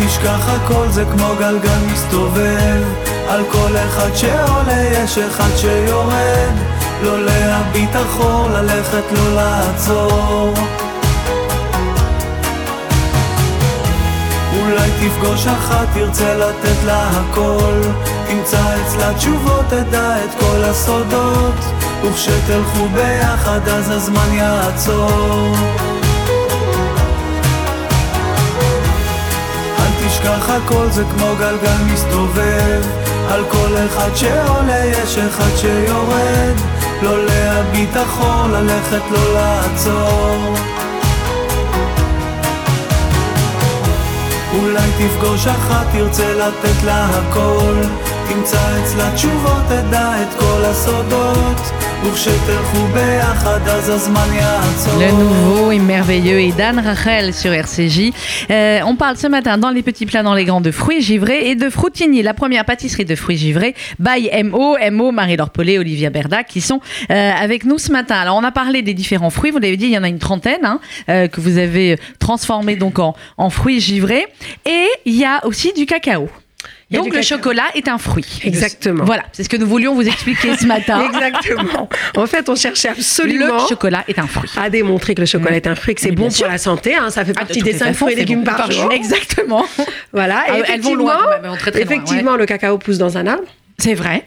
[0.07, 2.83] תשכח הכל זה כמו גלגל מסתובב.
[3.29, 6.53] על כל אחד שעולה יש אחד שיורד.
[7.03, 10.53] לא להביט אחור, ללכת לא לעצור.
[14.61, 17.81] אולי תפגוש אחת, תרצה לתת לה הכל.
[18.27, 21.55] תמצא אצלה תשובות, תדע את כל הסודות.
[22.03, 25.55] וכשתלכו ביחד אז הזמן יעצור
[30.25, 32.81] אל תשכח הכל זה כמו גלגל מסתובב.
[33.29, 36.55] על כל אחד שעולה יש אחד שיורד.
[37.01, 40.55] לא להביט אחור, ללכת לא לעצור.
[44.53, 47.81] אולי תפגוש אחת, תרצה לתת לה הכל
[48.28, 55.78] תמצא אצלה תשובות, תדע את כל הסודות וכשתלכו ביחד אז הזמן יעצור Le nouveau et
[55.78, 58.12] merveilleux et Dan Rachel sur RCJ.
[58.50, 61.50] Euh, on parle ce matin dans les petits plats, dans les grands de fruits givrés
[61.50, 66.10] et de Frutigny, la première pâtisserie de fruits givrés by MO, MO, Marie-Laure Paulet, Olivia
[66.10, 68.16] Berda qui sont euh, avec nous ce matin.
[68.16, 70.20] Alors on a parlé des différents fruits, vous l'avez dit, il y en a une
[70.20, 74.26] trentaine hein, euh, que vous avez transformé donc en, en fruits givrés
[74.66, 76.28] et il y a aussi du cacao.
[76.97, 78.39] Donc le chocolat est un fruit.
[78.43, 79.03] Exactement.
[79.05, 81.03] Voilà, c'est ce que nous voulions vous expliquer ce matin.
[81.13, 81.89] Exactement.
[82.15, 84.49] En fait, on cherchait absolument Le chocolat est un fruit.
[84.61, 86.45] à démontrer que le chocolat est un fruit, que c'est bon sûr.
[86.45, 86.95] pour la santé.
[86.95, 88.51] hein, ça fait Ah, partie de des toute 5 façon, fruits et légumes bon.
[88.51, 88.91] par jour.
[88.91, 89.65] Exactement.
[90.13, 90.43] Voilà.
[90.47, 92.77] Ah, Et elles vont loin, effectivement, quand même, elles vont très, loin, effectivement le cacao
[92.77, 93.43] pousse dans un arbre.
[93.79, 94.25] C'est vrai.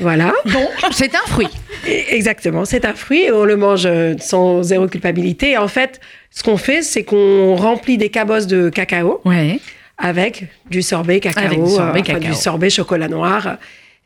[0.00, 0.32] Voilà.
[0.46, 1.48] Bon, c'est un fruit.
[1.86, 5.50] Exactement, c'est un fruit et on le mange euh, sans zéro culpabilité.
[5.52, 9.60] Et en fait, ce qu'on fait, c'est qu'on remplit des cabosses de cacao Ouais.
[9.98, 12.28] Avec du sorbet cacao, Avec du sorbet euh, enfin, cacao.
[12.30, 13.56] du sorbet chocolat noir.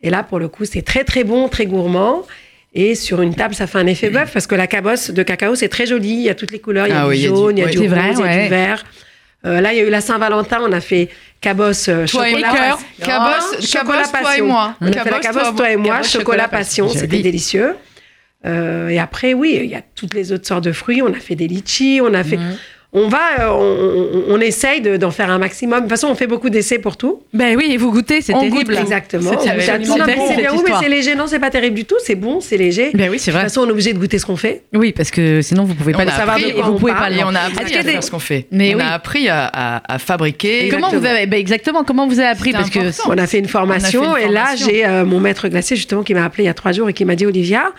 [0.02, 2.24] Et là, pour le coup, c'est très très bon, très gourmand.
[2.74, 5.54] Et sur une table, ça fait un effet bœuf parce que la cabosse de cacao,
[5.54, 6.10] c'est très joli.
[6.10, 6.86] Il y a toutes les couleurs.
[6.86, 8.42] Il y a Ah du oui, jaune, il y a du vrai, il y a
[8.44, 8.84] du vert.
[9.46, 10.58] Euh, là, il y a eu la Saint-Valentin.
[10.62, 11.08] On a fait
[11.40, 12.48] cabosse euh, Toi et chocolat.
[12.52, 12.58] moi.
[12.58, 12.86] passion.
[13.00, 14.46] Cabosse- chocolat cabosse, toi et passion.
[14.46, 14.74] moi.
[14.80, 16.84] On a fait la Cabosse, cabosse, toi- toi et moi, cabosse, chocolat chocolat passion.
[16.86, 17.00] passion.
[17.00, 17.74] C'était délicieux.
[18.46, 21.02] Euh, et après, oui, il y a toutes les autres sortes de fruits.
[21.02, 22.36] On a fait des litchis, on a fait.
[22.36, 22.56] Mhm.
[23.04, 25.78] On va, euh, on, on- on essaye de- d'en faire un maximum.
[25.78, 27.22] De toute façon, on fait beaucoup d'essais pour tout.
[27.32, 28.74] Ben oui, et vous goûtez, c'est On terrible.
[28.74, 29.30] goûte, Exactement.
[29.30, 30.82] C'est On mais c'est bien, cette oui, mais histoire.
[30.82, 31.14] c'est léger.
[31.14, 31.96] Non, c'est pas terrible du tout.
[32.04, 32.90] C'est bon, c'est léger.
[32.94, 33.42] Ben oui, c'est De toute vrai.
[33.44, 34.62] façon, on est obligé de goûter ce qu'on fait.
[34.74, 36.92] Oui, parce que sinon vous pouvez Et pas on savoir appris, et on vous pouvez
[36.92, 38.46] parle, pas le Et on a appris à faire ce qu'on fait.
[38.50, 38.82] Mais on oui.
[38.84, 40.68] a appris à, à- à fabriquer.
[40.70, 42.52] Comment vous avez ben exactement comment vous avez appris?
[42.52, 42.78] Parce que.
[43.08, 45.48] On a fait une formation On a fait une et là, j'ai euh, mon maître
[45.48, 47.72] glacier justement qui m'a appelé il y a trois jours et qui m'a dit Olivia,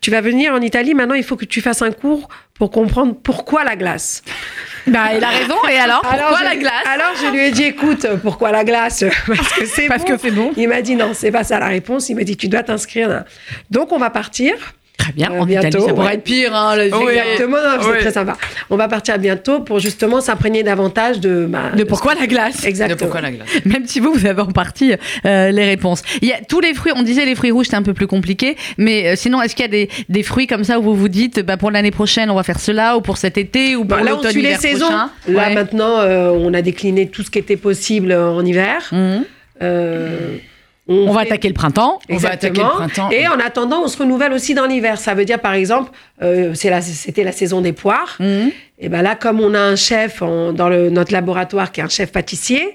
[0.00, 0.94] tu vas venir en Italie.
[0.94, 2.28] Maintenant, il faut que tu fasses un cours
[2.60, 4.22] pour comprendre pourquoi la glace.
[4.86, 6.84] bah, il a raison et alors pourquoi Alors, la glace?
[6.86, 9.02] Alors je lui ai dit écoute, pourquoi la glace?
[9.26, 10.08] Parce que c'est Parce bon.
[10.10, 10.52] que c'est bon.
[10.58, 12.10] Il m'a dit non, c'est pas ça la réponse.
[12.10, 13.24] Il m'a dit tu dois t'inscrire.
[13.70, 14.52] Donc on va partir.
[15.00, 16.14] Très bien, Euh, en bientôt, Italie, ça pourrait ouais.
[16.14, 17.12] être pire hein, le- Oui.
[17.14, 17.98] Exactement, c'est Oui.
[18.00, 18.36] très sympa.
[18.68, 21.46] On va partir bientôt pour justement s'imprégner davantage de.
[21.48, 22.60] bah, de pourquoi la glace?
[22.62, 22.98] De Exactement.
[22.98, 24.92] pourquoi la glace Même si vous, vous avez en partie
[25.24, 26.02] euh, les réponses.
[26.20, 28.06] Il y a tous les fruits, on disait les fruits rouges, c'est un peu plus
[28.06, 30.94] compliqué, mais euh, sinon, est-ce qu'il y a des, des fruits comme ça où vous
[30.94, 33.84] vous dites, bah, pour l'année prochaine, on va faire cela, ou pour cet été, ou
[33.86, 34.86] pour Bah, l'automne, suit les hiver saisons.
[34.86, 35.10] prochain?
[35.28, 35.54] Là, Ouais.
[35.54, 38.88] maintenant, euh, on a décliné tout ce qui était possible en hiver.
[38.92, 39.24] Mhm.
[39.62, 40.36] Euh,
[40.92, 41.98] On va attaquer le printemps.
[42.10, 43.10] On va attaquer le printemps.
[43.10, 44.98] Et en attendant, on se renouvelle aussi dans l'hiver.
[44.98, 45.90] Ça veut dire, par exemple,
[46.22, 48.16] euh, la- c'était la saison des poires.
[48.18, 48.50] Mhm.
[48.80, 51.84] Et ben là, comme on a un chef en- dans le, notre laboratoire qui est
[51.84, 52.70] un chef pâtissier, euh,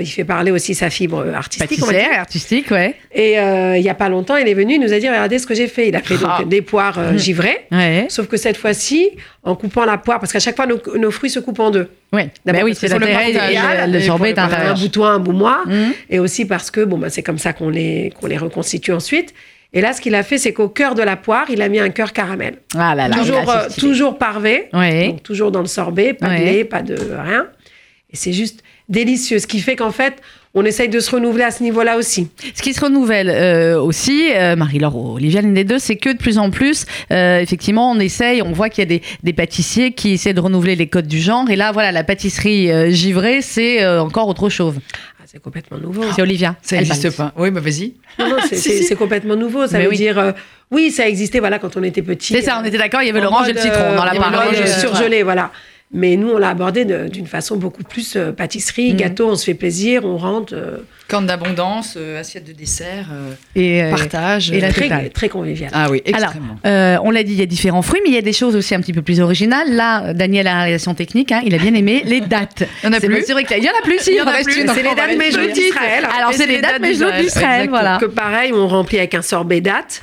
[0.00, 1.68] il fait parler aussi sa fibre artistique.
[1.80, 2.94] Pâtissière, artistique, ouais.
[3.12, 5.38] Et euh, il y a pas longtemps, il est venu, il nous a dit regardez
[5.38, 5.88] ce que j'ai fait.
[5.88, 6.42] Il a fait donc Ah.
[6.44, 7.58] des poires euh, givrées.
[7.72, 8.06] Ouais.
[8.08, 9.10] Sauf que cette fois-ci,
[9.42, 11.88] en coupant la poire, parce qu'à chaque fois, nos, nos fruits se coupent en deux.
[12.12, 12.30] Ouais.
[12.44, 13.06] D'abord Bah oui, c'est le Le,
[13.92, 15.62] le Et sorbet est un bout toi, un bout moi.
[15.66, 15.92] Mhm.
[16.10, 19.34] Et aussi parce que bon, bah, c'est comme ça qu'on les, qu'on les reconstitue ensuite.
[19.74, 21.78] Et là, ce qu'il a fait, c'est qu'au cœur de la poire, il a mis
[21.78, 22.54] un cœur caramel.
[22.74, 23.16] Ah là là.
[23.16, 24.68] toujours, euh, toujours parvé.
[24.72, 25.08] Ouais.
[25.08, 26.40] Donc, toujours dans le sorbet, pas Ouais.
[26.40, 27.46] de lait, pas de rien.
[28.10, 29.38] Et c'est juste délicieux.
[29.38, 30.14] Ce qui fait qu'en fait,
[30.54, 32.28] on essaye de se renouveler à ce niveau-là aussi.
[32.54, 36.10] Ce qui se renouvelle euh, aussi, euh, Marie-Laure ou Olivia, l'une des deux, c'est que
[36.10, 39.32] de plus en plus, euh, effectivement, on essaye, on voit qu'il y a des, des
[39.32, 41.48] pâtissiers qui essaient de renouveler les codes du genre.
[41.50, 44.74] Et là, voilà, la pâtisserie euh, givrée, c'est euh, encore autre chose.
[45.20, 46.04] Ah, c'est complètement nouveau.
[46.16, 46.56] C'est Olivia.
[46.62, 47.32] Ça n'existe pas.
[47.36, 47.92] Oui, bah vas-y.
[48.18, 48.96] Non, non, c'est Si, si.
[48.96, 49.66] complètement nouveau.
[49.66, 49.96] Ça Mais veut oui.
[49.98, 50.32] dire, euh,
[50.70, 52.32] oui, ça existait voilà, quand on était petit.
[52.32, 54.54] C'est ça, on était d'accord, il y avait l'orange et le citron dans la mode
[54.54, 55.50] euh, surgelé, voilà.
[55.90, 58.96] Mais nous, on l'a abordé d'une façon beaucoup plus euh, pâtisserie, Mhm.
[58.98, 60.52] gâteau, on se fait plaisir, on rentre.
[60.54, 64.52] euh, Corne d'abondance, euh, assiette de dessert, euh, Et, euh, partage.
[64.52, 65.70] et la très, très convivial.
[65.72, 66.56] Ah oui, Alors, extrêmement.
[66.66, 68.54] euh, on l'a dit, il y a différents fruits, mais il y a des choses
[68.54, 69.72] aussi un petit peu plus originales.
[69.74, 72.64] Là, Daniel a la réalisation technique, hein, il a bien aimé les dates.
[72.82, 74.20] Il y en a C'est plus vrai qu'il y en a plus, si, Il y
[74.20, 74.60] en a reste plus.
[74.60, 74.68] une.
[74.68, 76.06] C'est les dates Mejlout d'Israël.
[76.18, 77.96] Alors, c'est les dates Mejlout d'Israël, voilà.
[77.98, 80.02] Que pareil, on remplit avec un sorbet date.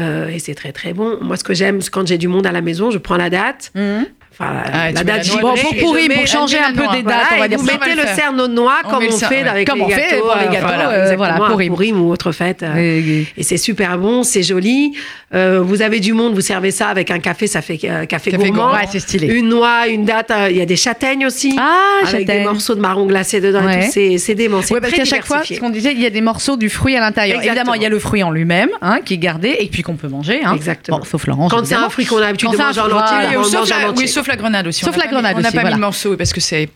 [0.00, 1.18] Euh, et c'est très très bon.
[1.20, 3.30] Moi, ce que j'aime, c'est quand j'ai du monde à la maison, je prends la
[3.30, 3.72] date,
[4.40, 7.52] Enfin, ah, la date Bon, pourri, pour changer un peu des dates.
[7.56, 11.66] Vous mettez le cerne aux noix comme on fait avec les euh, gâteaux, voilà, euh,
[11.68, 12.64] Pourim ou autre fête.
[12.76, 14.92] Et c'est super bon, c'est joli.
[15.34, 18.72] Euh, vous avez du monde, vous servez ça avec un café, ça fait café gourmand.
[18.90, 19.26] c'est stylé.
[19.26, 20.32] Une noix, une date.
[20.50, 21.56] Il y a des châtaignes aussi.
[21.58, 23.62] Ah, avec des morceaux de marron glacé dedans.
[23.90, 24.62] C'est dément.
[24.62, 27.00] C'est très chaque fois, ce qu'on disait, il y a des morceaux du fruit à
[27.00, 27.42] l'intérieur.
[27.42, 29.96] Évidemment, il y a le fruit en lui-même hein, qui est gardé et puis qu'on
[29.96, 30.42] peut manger.
[30.44, 30.54] Hein.
[30.54, 31.02] Exactement.
[31.04, 31.48] Sauf Laurent.
[31.48, 34.84] Quand c'est un fruit qu'on a l'habitude de manger en mange entier la grenade aussi.
[34.84, 35.46] Sauf la grenade aussi.
[35.46, 36.68] On n'a pas mis le morceau parce que c'est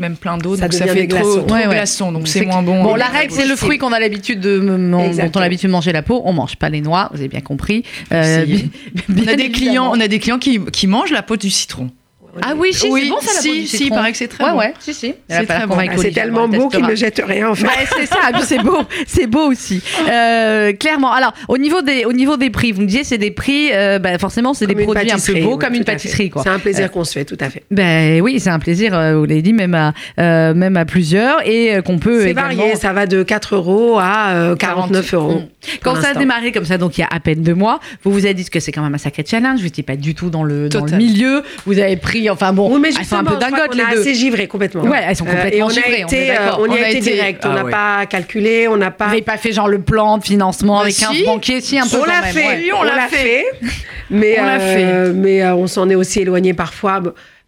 [0.00, 2.82] même plein d'eau, donc ça fait trop, trop ouais, donc c'est moins bon.
[2.82, 5.68] Bon, euh, la règle, c'est le fruit qu'on a l'habitude de, dont on a l'habitude
[5.68, 6.22] de manger la peau.
[6.24, 7.84] On mange pas les noix, vous avez bien compris.
[8.10, 8.46] Euh,
[9.10, 11.90] on a des clients, on a des clients qui, qui mangent la peau du citron.
[12.42, 13.66] Ah oui, si, c'est bon ça la si, peau.
[13.66, 14.58] Si, paraît que c'est très ouais, bon.
[14.58, 15.14] Ouais, si, si.
[15.28, 17.66] C'est tellement beau qu'il ne jette rien en fait.
[17.96, 19.82] C'est ça, c'est beau, c'est beau aussi.
[20.06, 20.10] Ah.
[20.10, 21.12] Euh, clairement.
[21.12, 23.98] Alors, au niveau des, au niveau des prix, vous me disiez c'est des prix, euh,
[23.98, 26.30] bah, forcément c'est des produits un peu beaux comme une pâtisserie.
[26.42, 27.62] C'est un plaisir euh, qu'on se fait, tout à fait.
[27.70, 29.92] Ben oui, c'est un plaisir, vous l'avez dit, même à,
[30.54, 32.22] même à plusieurs et qu'on peut.
[32.22, 35.38] C'est varié, ça va de 4 euros à 49 euros.
[35.40, 35.68] Mmh.
[35.82, 38.12] Quand ça a démarré comme ça, donc il y a à peine deux mois, vous
[38.12, 39.58] vous êtes dit que c'est quand même un sacré challenge.
[39.58, 41.42] Vous n'étiez pas du tout dans le milieu.
[41.66, 42.30] Vous avez pris Valérie.
[42.30, 44.00] Enfin bon, oui, mais elles sont un peu dingotes les deux.
[44.00, 44.82] assez givrées complètement.
[44.82, 46.02] Ouais, elles sont euh, complètement euh, et on givrées.
[46.02, 47.44] A été, euh, on, y a, été, direct.
[47.44, 49.06] On ah n'a pas calculé, on n'a pas.
[49.06, 51.04] Vous n'avez pas fait genre le plan de financement bah avec si.
[51.04, 51.98] 15 banquiers, si un peu.
[52.00, 53.44] On l'a fait, on, l'a fait.
[54.10, 55.12] mais on, euh, fait.
[55.12, 57.00] mais euh, on s'en est aussi éloigné parfois.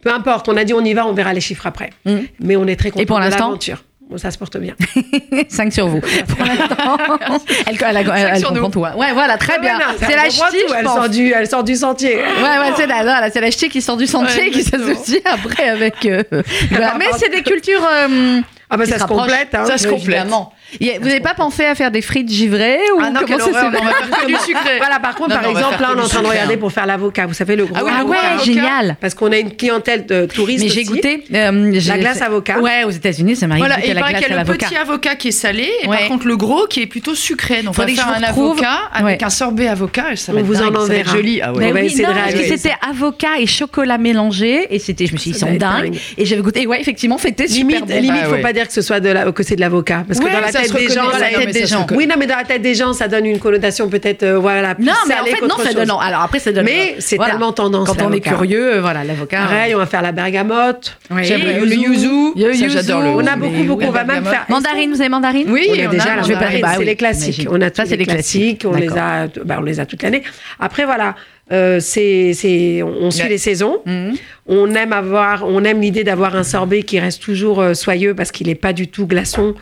[0.02, 1.90] Peu importe, on a dit on y va, on verra les chiffres après.
[2.04, 2.16] Mm.
[2.40, 3.84] Mais on est très content et pour de.
[4.10, 4.74] Bon, ça se porte bien.
[5.48, 6.00] 5 sur vous.
[6.00, 6.98] Pour l'instant,
[7.66, 8.68] elle, elle, elle, elle comprend nous.
[8.68, 8.84] tout.
[8.84, 8.94] Hein.
[8.96, 9.78] Ouais, voilà, très bien.
[9.98, 12.16] C'est la ch'ti, tout, elle, sort du, elle sort du sentier.
[12.16, 15.22] Ouais, ouais, c'est la, la c'est la ch'ti qui sort du sentier, ouais, qui s'associe
[15.24, 16.04] après avec.
[16.04, 17.82] Euh, bah, mais c'est des cultures.
[17.90, 20.18] Euh, ah, bah ça se, complète, hein, ça se complète.
[20.18, 20.48] ça se complète.
[20.80, 24.78] Vous n'avez pas pensé à faire des frites givrées ou ah non, comment du sucré.
[24.78, 26.58] Voilà, par contre, par exemple, là, on est en train de regarder hein.
[26.58, 27.26] pour faire l'avocat.
[27.26, 27.88] Vous savez, le ah gros.
[27.90, 28.96] Ah, oui, génial.
[29.00, 30.64] Parce qu'on a une clientèle de touristes.
[30.64, 32.60] Mais j'ai goûté euh, la glace avocat.
[32.60, 33.64] Ouais, aux États-Unis, ça m'arrive.
[33.64, 36.08] Voilà, et la glace il y a le petit avocat qui est salé, et par
[36.08, 37.62] contre le gros qui est plutôt sucré.
[37.62, 40.16] Donc, on va faire un avocat avec un sorbet avocat.
[40.16, 41.12] Ça vous en enverra.
[41.12, 41.40] Joli.
[41.42, 41.88] Ah ouais.
[41.88, 45.96] C'était avocat et chocolat mélangé, et c'était, je me suis dit, ils sont dingues.
[46.16, 46.62] Et j'avais goûté.
[46.62, 47.84] Et Ouais, effectivement, c'était super.
[47.84, 50.88] Limite, ah faut pas dire que que c'est de l'avocat, parce que dans tête des
[50.88, 51.86] gens, dans la tête des gens.
[51.92, 54.74] Oui, non, mais dans la tête des gens, ça donne une connotation peut-être, euh, voilà,
[54.74, 55.90] plus Non, mais en fait, non, ça donne.
[55.90, 56.64] Alors après, ça donne.
[56.64, 57.32] Mais c'est voilà.
[57.32, 57.88] tellement tendance.
[57.88, 59.38] Quand on est curieux, euh, voilà, l'avocat.
[59.38, 59.76] Pareil, euh.
[59.76, 60.98] on va faire la bergamote.
[61.10, 61.28] Oui.
[61.28, 62.68] Le yuzu.
[62.68, 63.08] J'adore le.
[63.10, 63.84] On a beaucoup, beaucoup.
[63.84, 64.46] On va même faire.
[64.48, 66.60] Mandarine, vous avez mandarine Oui, on a déjà la mandarine.
[66.60, 67.48] Bah c'est les classiques.
[67.50, 68.64] On a ça, c'est les classiques.
[68.66, 70.22] On les a, bah, on les a toute l'année.
[70.60, 71.14] Après, voilà.
[71.50, 73.28] Euh, c'est, c'est, on suit ouais.
[73.30, 73.80] les saisons.
[73.84, 74.12] Mmh.
[74.46, 78.32] On aime avoir, on aime l'idée d'avoir un sorbet qui reste toujours euh, soyeux parce
[78.32, 79.54] qu'il n'est pas du tout glaçon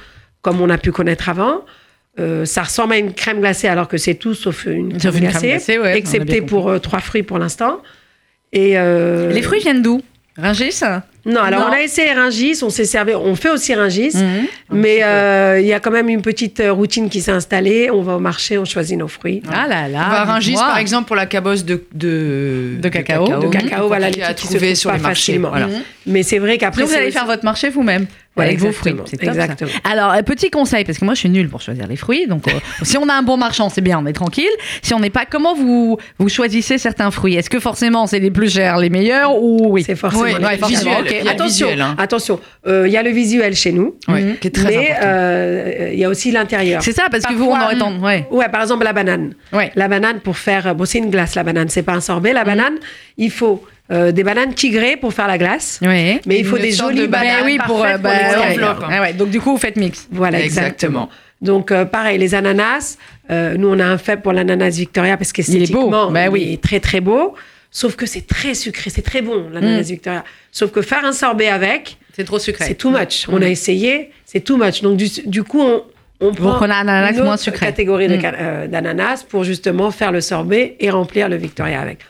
[0.43, 1.65] comme on a pu connaître avant.
[2.19, 5.59] Euh, ça ressemble à une crème glacée alors que c'est tout sauf une crème glacée,
[5.95, 7.81] excepté pour euh, trois fruits pour l'instant.
[8.53, 10.03] Et euh, les fruits viennent d'où?
[10.37, 10.81] Ringis?
[11.27, 14.47] Non, alors on a essayé Ringis, on s'est servi, on fait aussi Ringis, mhm.
[14.73, 17.91] mais ah, il y a quand même une petite routine qui s'est installée.
[17.91, 19.43] On va au marché, on choisit nos fruits.
[19.53, 23.87] Ah là là On Ringis par exemple pour la cabosse de de, cacao, de cacao,
[23.87, 25.51] voilà, qui, qui se trouve sur pas les marchés, facilement.
[25.51, 25.67] Voilà.
[25.67, 25.83] Mhm.
[26.11, 26.83] Mais c'est vrai qu'après.
[26.83, 28.07] vous allez faire votre marché vous-même.
[28.37, 28.95] Avec vos fruits.
[28.95, 29.71] Top, exactement.
[29.71, 29.91] Ça.
[29.91, 32.27] Alors, euh, petit conseil, parce que moi je suis nulle pour choisir les fruits.
[32.27, 34.51] Donc, euh, si on a un bon marchand, c'est bien, on est tranquille.
[34.83, 37.35] Si on n'est pas, comment vous, vous choisissez certains fruits?
[37.35, 39.83] Est-ce que forcément c'est les plus chers, les meilleurs ou oui?
[39.83, 41.03] C'est forcément oui, forcément.
[41.41, 41.97] Visuel, hein.
[41.99, 44.37] Attention, euh, il y a le visuel chez nous, mhm.
[44.41, 46.83] qui est très mais il y a aussi l'intérieur.
[46.83, 48.03] C'est ça, parce que vous, on aurait tendance.
[48.03, 48.49] Ouais.
[48.51, 49.35] par exemple, la banane.
[49.75, 50.75] La banane, pour faire.
[50.75, 52.33] Bon, c'est une glace, la banane, c'est pas un sorbet.
[52.33, 52.47] La mhm.
[52.47, 52.75] banane,
[53.19, 55.81] il faut euh, des bananes tigrées pour faire la glace.
[55.83, 56.21] Oui.
[56.25, 59.01] Mais il faut des jolies bananes oui, pour, euh, bah, pour les bah, hein.
[59.03, 60.07] ah donc du coup, vous faites mix.
[60.13, 61.09] Voilà, exactement.
[61.41, 62.99] Donc euh, pareil, les ananas.
[63.31, 66.11] Euh, nous, on a un fait pour l'ananas Victoria parce qu'esthétiquement, il est beau.
[66.11, 66.43] Bah oui.
[66.47, 67.35] Il est très très beau.
[67.73, 69.81] Sauf que c'est très sucré, c'est très bon l'ananas.
[69.81, 69.93] Mm.
[69.93, 70.25] Victoria.
[70.53, 72.67] Sauf que faire un sorbet avec, c'est trop sucré.
[72.67, 73.27] C'est too much.
[73.29, 73.53] On a mm.
[73.53, 74.83] essayé, c'est too much.
[74.83, 75.63] Donc du, coup,
[76.21, 78.69] on, prend on a un ananas une catégorie mm.
[78.69, 82.01] d'ananas pour justement faire le sorbet et remplir le Victoria avec.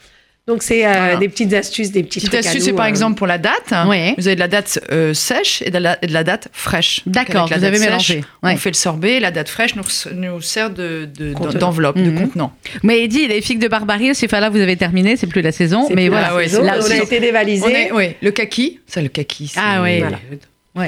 [0.50, 2.44] Donc, c'est euh, des petites astuces, des petits Petite trucs.
[2.44, 2.88] astuces, c'est par euh.
[2.88, 3.70] exemple pour la date.
[3.70, 3.86] Hein.
[3.88, 4.14] Oui.
[4.18, 7.02] Vous avez de la date euh, sèche et de la, date fraîche.
[7.06, 8.24] D'accord, vous avez mélangé.
[8.42, 8.54] Ouais.
[8.54, 12.18] On fait le sorbet, la date fraîche nous, nous sert d'enveloppe, de, de, de, mhm.
[12.18, 12.52] contenant.
[12.82, 15.88] Mais Eddie, les figues de Barbarie, ces là vous avez terminé, c'est plus la saison.
[15.94, 17.92] Mais voilà, la ouais, saison, là, on a été dévalisé.
[17.92, 19.52] Oui, le kaki, ça, le kaki.
[19.54, 20.02] Ah oui.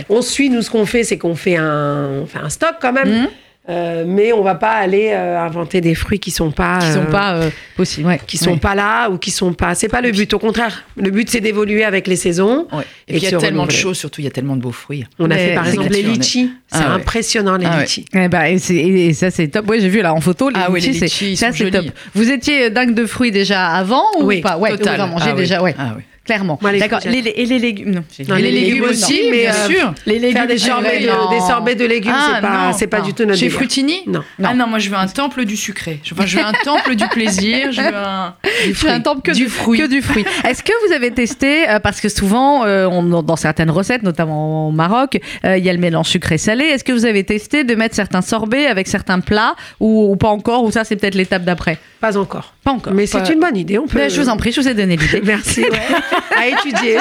[0.09, 2.93] On suit, nous, ce qu'on fait, c'est qu'on fait un, on fait un stock quand
[2.93, 3.09] même.
[3.09, 3.29] Mhm.
[3.69, 7.03] Euh, mais on va pas aller euh, inventer des fruits qui sont pas qui sont
[7.03, 9.77] euh, pas euh, possibles, ouais, qui sont pas là ou qui sont pas.
[9.77, 10.35] C'est pas le but.
[10.35, 12.67] Au contraire, le but c'est d'évoluer avec les saisons.
[12.73, 12.83] Ouais.
[13.07, 14.73] Et, puis il y a tellement de choses, surtout il y a tellement de beaux
[14.73, 15.05] fruits.
[15.21, 16.51] On a fait par exemple les litchis.
[16.67, 18.05] C'est ah impressionnant les ah litchis.
[18.13, 19.67] Eh bah, et, et, ça c'est top.
[19.69, 20.91] Oui, j'ai vu là en photo les ah litchis.
[20.91, 21.87] Oui, litchis ça c'est top.
[22.15, 24.59] Vous étiez dingue de fruits déjà avant ou pas?
[24.59, 24.97] Ouais, total.
[24.97, 25.63] vous en mangez ah déjà.
[25.63, 25.77] Ouais.
[25.79, 26.59] Ah oui clairement.
[26.79, 27.01] D'accord.
[27.05, 28.05] Et les légumes, non.
[28.19, 29.31] les les légumes légumes, aussi, non.
[29.31, 29.95] bien Mais, euh, sûr.
[30.07, 33.13] Les légumes, Faire des sorbets, de, des sorbets de légumes, Ah, c'est pas, pas du
[33.15, 33.49] tout notre Chez.
[33.51, 34.23] Frutini Non.
[34.43, 36.01] Ah non, moi je veux un temple du sucré.
[36.13, 37.73] Enfin, je veux un temple du plaisir.
[37.73, 38.35] Je veux un.
[38.65, 39.03] Du veux un fruit.
[39.03, 39.79] temple que du fruit.
[39.79, 40.25] que du fruit.
[40.49, 44.69] Est-ce que vous avez testé, euh, parce que souvent, euh, on- dans certaines recettes, notamment
[44.69, 46.65] au Maroc, il y a le mélange sucré-salé.
[46.65, 50.29] Est-ce que vous avez testé de mettre certains sorbets avec certains plats ou, ou pas
[50.29, 51.79] encore Ou ça, c'est peut-être l'étape d'après?
[52.01, 52.55] Pas encore.
[52.65, 52.93] Pas encore.
[52.93, 53.79] Mais c'est une bonne idée.
[53.79, 53.99] On peut.
[53.99, 55.21] Ben, je vous en prie, je vous ai donné l'idée.
[55.25, 55.65] Merci.
[56.37, 56.99] à étudier.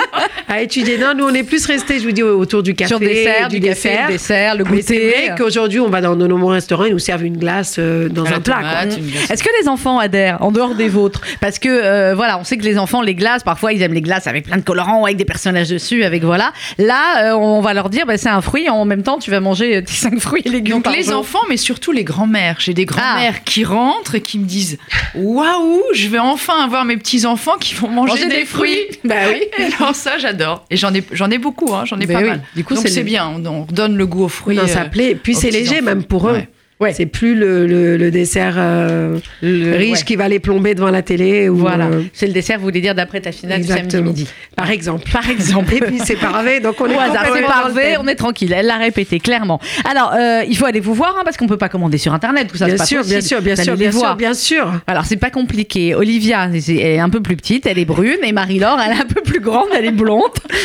[0.47, 0.97] À étudier.
[0.97, 2.89] Non, nous, on est plus restés, je vous dis, autour du café.
[2.89, 4.07] Sur dessert, du du café, dessert.
[4.07, 5.10] le dessert, le Mais c'est goûter.
[5.27, 8.25] vrai qu'aujourd'hui, on va dans de nombreux restaurants, ils nous servent une glace euh, dans
[8.25, 8.86] À un plat.
[9.29, 11.21] Est-ce que les enfants adhèrent en dehors des vôtres?
[11.39, 14.01] Parce que euh, voilà, on sait que les enfants, les glaces, parfois ils aiment les
[14.01, 16.51] glaces avec plein de colorants, avec des personnages dessus, avec voilà.
[16.77, 18.69] Là, euh, on va leur dire, bah, c'est un fruit.
[18.69, 20.75] En même temps, tu vas manger euh, tes cinq fruits et légumes.
[20.75, 21.19] Donc par les jour.
[21.19, 22.57] enfants, mais surtout les grands-mères.
[22.60, 24.77] J'ai des grands-mères qui rentrent et qui me disent
[25.15, 28.77] Waouh, je vais enfin avoir mes petits-enfants qui vont manger, Manger des, des fruits.
[29.07, 29.43] Bah oui.
[29.79, 30.65] Alors ça, j'adore.
[30.69, 32.29] Et j'en ai, j'en ai beaucoup, hein, j'en ai Ben pas oui.
[32.29, 32.41] mal.
[32.55, 34.57] Du coup, Donc c'est bien, on, on redonne le goût aux fruits.
[34.57, 35.15] Non, ça euh, plaît.
[35.15, 36.33] Puis c'est léger, même pour eux.
[36.33, 36.49] Ouais.
[36.82, 36.94] Ouais.
[36.94, 40.04] C'est plus le, le- le dessert euh, Le- riche ouais.
[40.06, 41.48] qui va les plomber devant la télé.
[41.48, 44.08] Ou, Voilà, euh, c'est le dessert, vous voulez dire d'après ta finale du samedi exactement.
[44.10, 44.28] midi.
[44.56, 45.10] Par exemple.
[45.12, 45.74] Par exemple.
[45.76, 48.00] Et puis c'est parvé, donc on est Au hasard, c'est thème.
[48.02, 48.52] on est tranquille.
[48.54, 49.60] Elle l'a répété clairement.
[49.89, 52.48] Alors, euh, il faut aller vous voir hein, parce qu'on peut pas commander sur internet.
[52.50, 54.72] Tout ça, Bien sûr, bien sûr, bien sûr, bien sûr, bien sûr.
[54.88, 55.94] Alors, c'est pas compliqué.
[55.96, 59.06] Olivia, elle est un peu plus petite, elle est brune, et Marie-Laure, elle est un
[59.06, 60.24] peu plus grande, elle est blonde.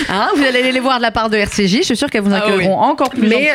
[0.09, 1.79] Hein, vous allez les voir de la part de RCJ.
[1.79, 2.53] Je suis sûre qu'elles vous Ah oui.
[2.55, 3.29] accueilleront encore plus.
[3.29, 3.51] Mais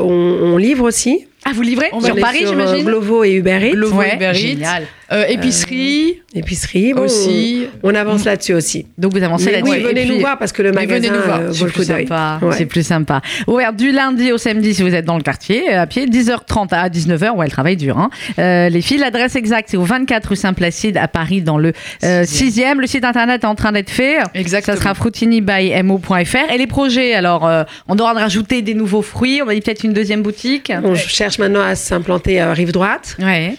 [0.00, 1.26] on livre aussi.
[1.44, 2.84] Ah, vous livrez on sur Paris, euh, j'imagine.
[2.84, 3.72] Glovo et Uber Eats.
[3.72, 4.34] Glovo Ouais, Uber Eats.
[4.34, 4.86] génial.
[5.12, 6.94] Euh, épicerie Épicerie.
[6.94, 7.66] Bon, aussi.
[7.82, 8.86] On, avance là-dessus aussi.
[8.98, 9.70] Donc vous avancez là-dessus.
[9.70, 11.66] oui, Et venez puis- nous voir parce que le magasin nous voir, euh, C'est vaut
[11.66, 12.08] le plus coup d'œil.
[12.10, 12.52] Ouais.
[12.56, 13.20] C'est plus sympa.
[13.46, 16.72] Ouvert du lundi au samedi si vous êtes dans le quartier, euh, à pied, 10h30
[16.72, 17.36] à 19h.
[17.36, 17.98] Ouais, le travail dur.
[17.98, 18.10] Hein.
[18.38, 22.80] Euh, les filles, l'adresse exacte, c'est au 24 rue Saint-Placide à Paris, dans le 6e.
[22.80, 24.16] Le site internet est en train d'être fait.
[24.34, 24.76] Exactement.
[24.76, 26.52] Ça sera fruitinibymo.fr.
[26.52, 29.40] Et les projets, alors, euh, on aura de rajouter des nouveaux fruits.
[29.42, 30.72] On va dire peut-être une deuxième boutique.
[30.82, 33.16] On cherche maintenant à s'implanter à rive droite.
[33.18, 33.56] Ouais.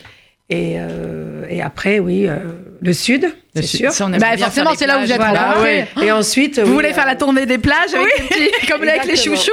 [0.49, 2.37] Et, euh, et après, oui, euh,
[2.81, 3.91] le sud, sûr.
[3.91, 5.17] Ça, on aime Bah, forcément, faire c'est là où vous êtes.
[5.17, 5.87] Voilà, ouais.
[6.03, 8.81] Et ensuite, Vous oui, voulez euh, faire la tournée des plages avec les petits, comme
[8.83, 9.51] avec les chouchous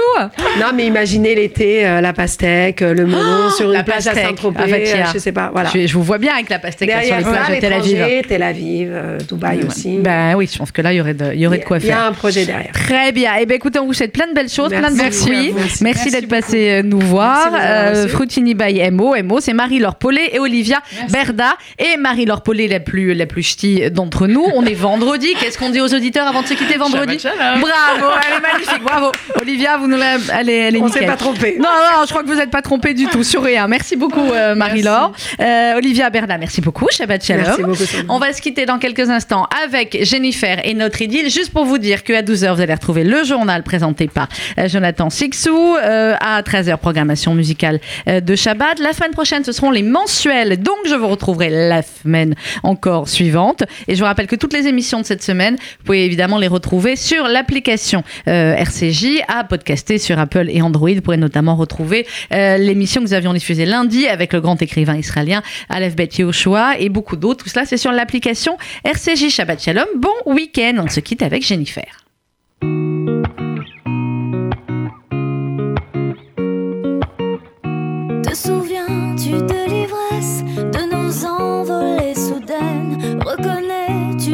[0.59, 4.11] Non, mais imaginez l'été, euh, la pastèque, euh, le melon sur une la plage à
[4.11, 5.71] pastèque, Saint-Tropez, à euh, je sais pas, voilà.
[5.75, 7.73] je, je vous vois bien avec la pastèque là, sur Derrière les plages de Tel
[7.73, 8.23] Aviv.
[8.29, 9.99] Tel Aviv, euh, Dubaï aussi.
[9.99, 11.79] Ben oui, je pense que là, il y aurait de, il y aurait de quoi
[11.79, 12.05] Il y a faire.
[12.07, 12.73] un projet derrière.
[12.73, 13.33] Très bien.
[13.41, 15.21] Eh bien, écoutez, on vous souhaite plein de belles choses, plein de bons Merci.
[15.23, 15.55] fruits.
[15.81, 16.11] Merci.
[16.11, 17.51] D'être passé euh, nous voir.
[17.59, 18.09] Euh.
[18.09, 19.15] Fruitini by MO.
[19.23, 21.57] MO, c'est Marie-Laure Paulet et Olivia Berda.
[21.79, 24.45] Et Marie-Laure Paulet, la plus, la plus ch'ti d'entre nous.
[24.55, 25.35] On est vendredi.
[25.39, 27.61] Qu'est-ce qu'on dit aux auditeurs avant de se quitter vendredi Shabbat.
[27.61, 28.83] Bravo, elle est magnifique.
[28.83, 29.13] Bravo.
[29.41, 31.57] Olivia, vous nous la, elle est, elle est On s'est pas trompé.
[31.59, 33.69] Non, non, je crois que vous n'êtes pas trompé du tout, sur rien.
[33.69, 35.13] Merci beaucoup, euh, Marie-Laure.
[35.41, 36.87] Euh, Olivia Berda, merci beaucoup.
[36.91, 37.45] Shabbat Shalom.
[37.47, 37.77] Merci beaucoup.
[37.77, 38.05] Sonia.
[38.09, 41.31] On va se quitter dans quelques instants avec Jennifer et notre idylle.
[41.31, 44.29] Juste pour vous dire qu'à 12h, vous allez retrouver le journal présenté par
[44.59, 45.77] euh, Jonathan Sixou.
[45.77, 48.79] Euh, à 13h, programmation musicale de Shabbat.
[48.79, 50.61] La semaine prochaine, ce seront les mensuels.
[50.63, 53.65] Donc, je vous retrouverai la semaine encore suivante.
[53.89, 56.49] Et je vous rappelle que toutes les émissions de cette semaine, vous pouvez évidemment les
[56.49, 60.91] retrouver sur l'application euh, RCJ, à podcaster sur Apple et Android.
[60.91, 64.97] Vous pourrez notamment retrouver euh, l'émission que nous avions diffusée lundi avec le grand écrivain
[64.97, 67.45] israélien Aleph Bet Yehoshua et beaucoup d'autres.
[67.45, 69.87] Tout cela, c'est sur l'application RCJ Shabbat Shalom.
[69.97, 70.75] Bon week-end.
[70.79, 72.02] On se quitte avec Jennifer.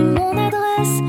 [0.03, 1.03] Mon adresse,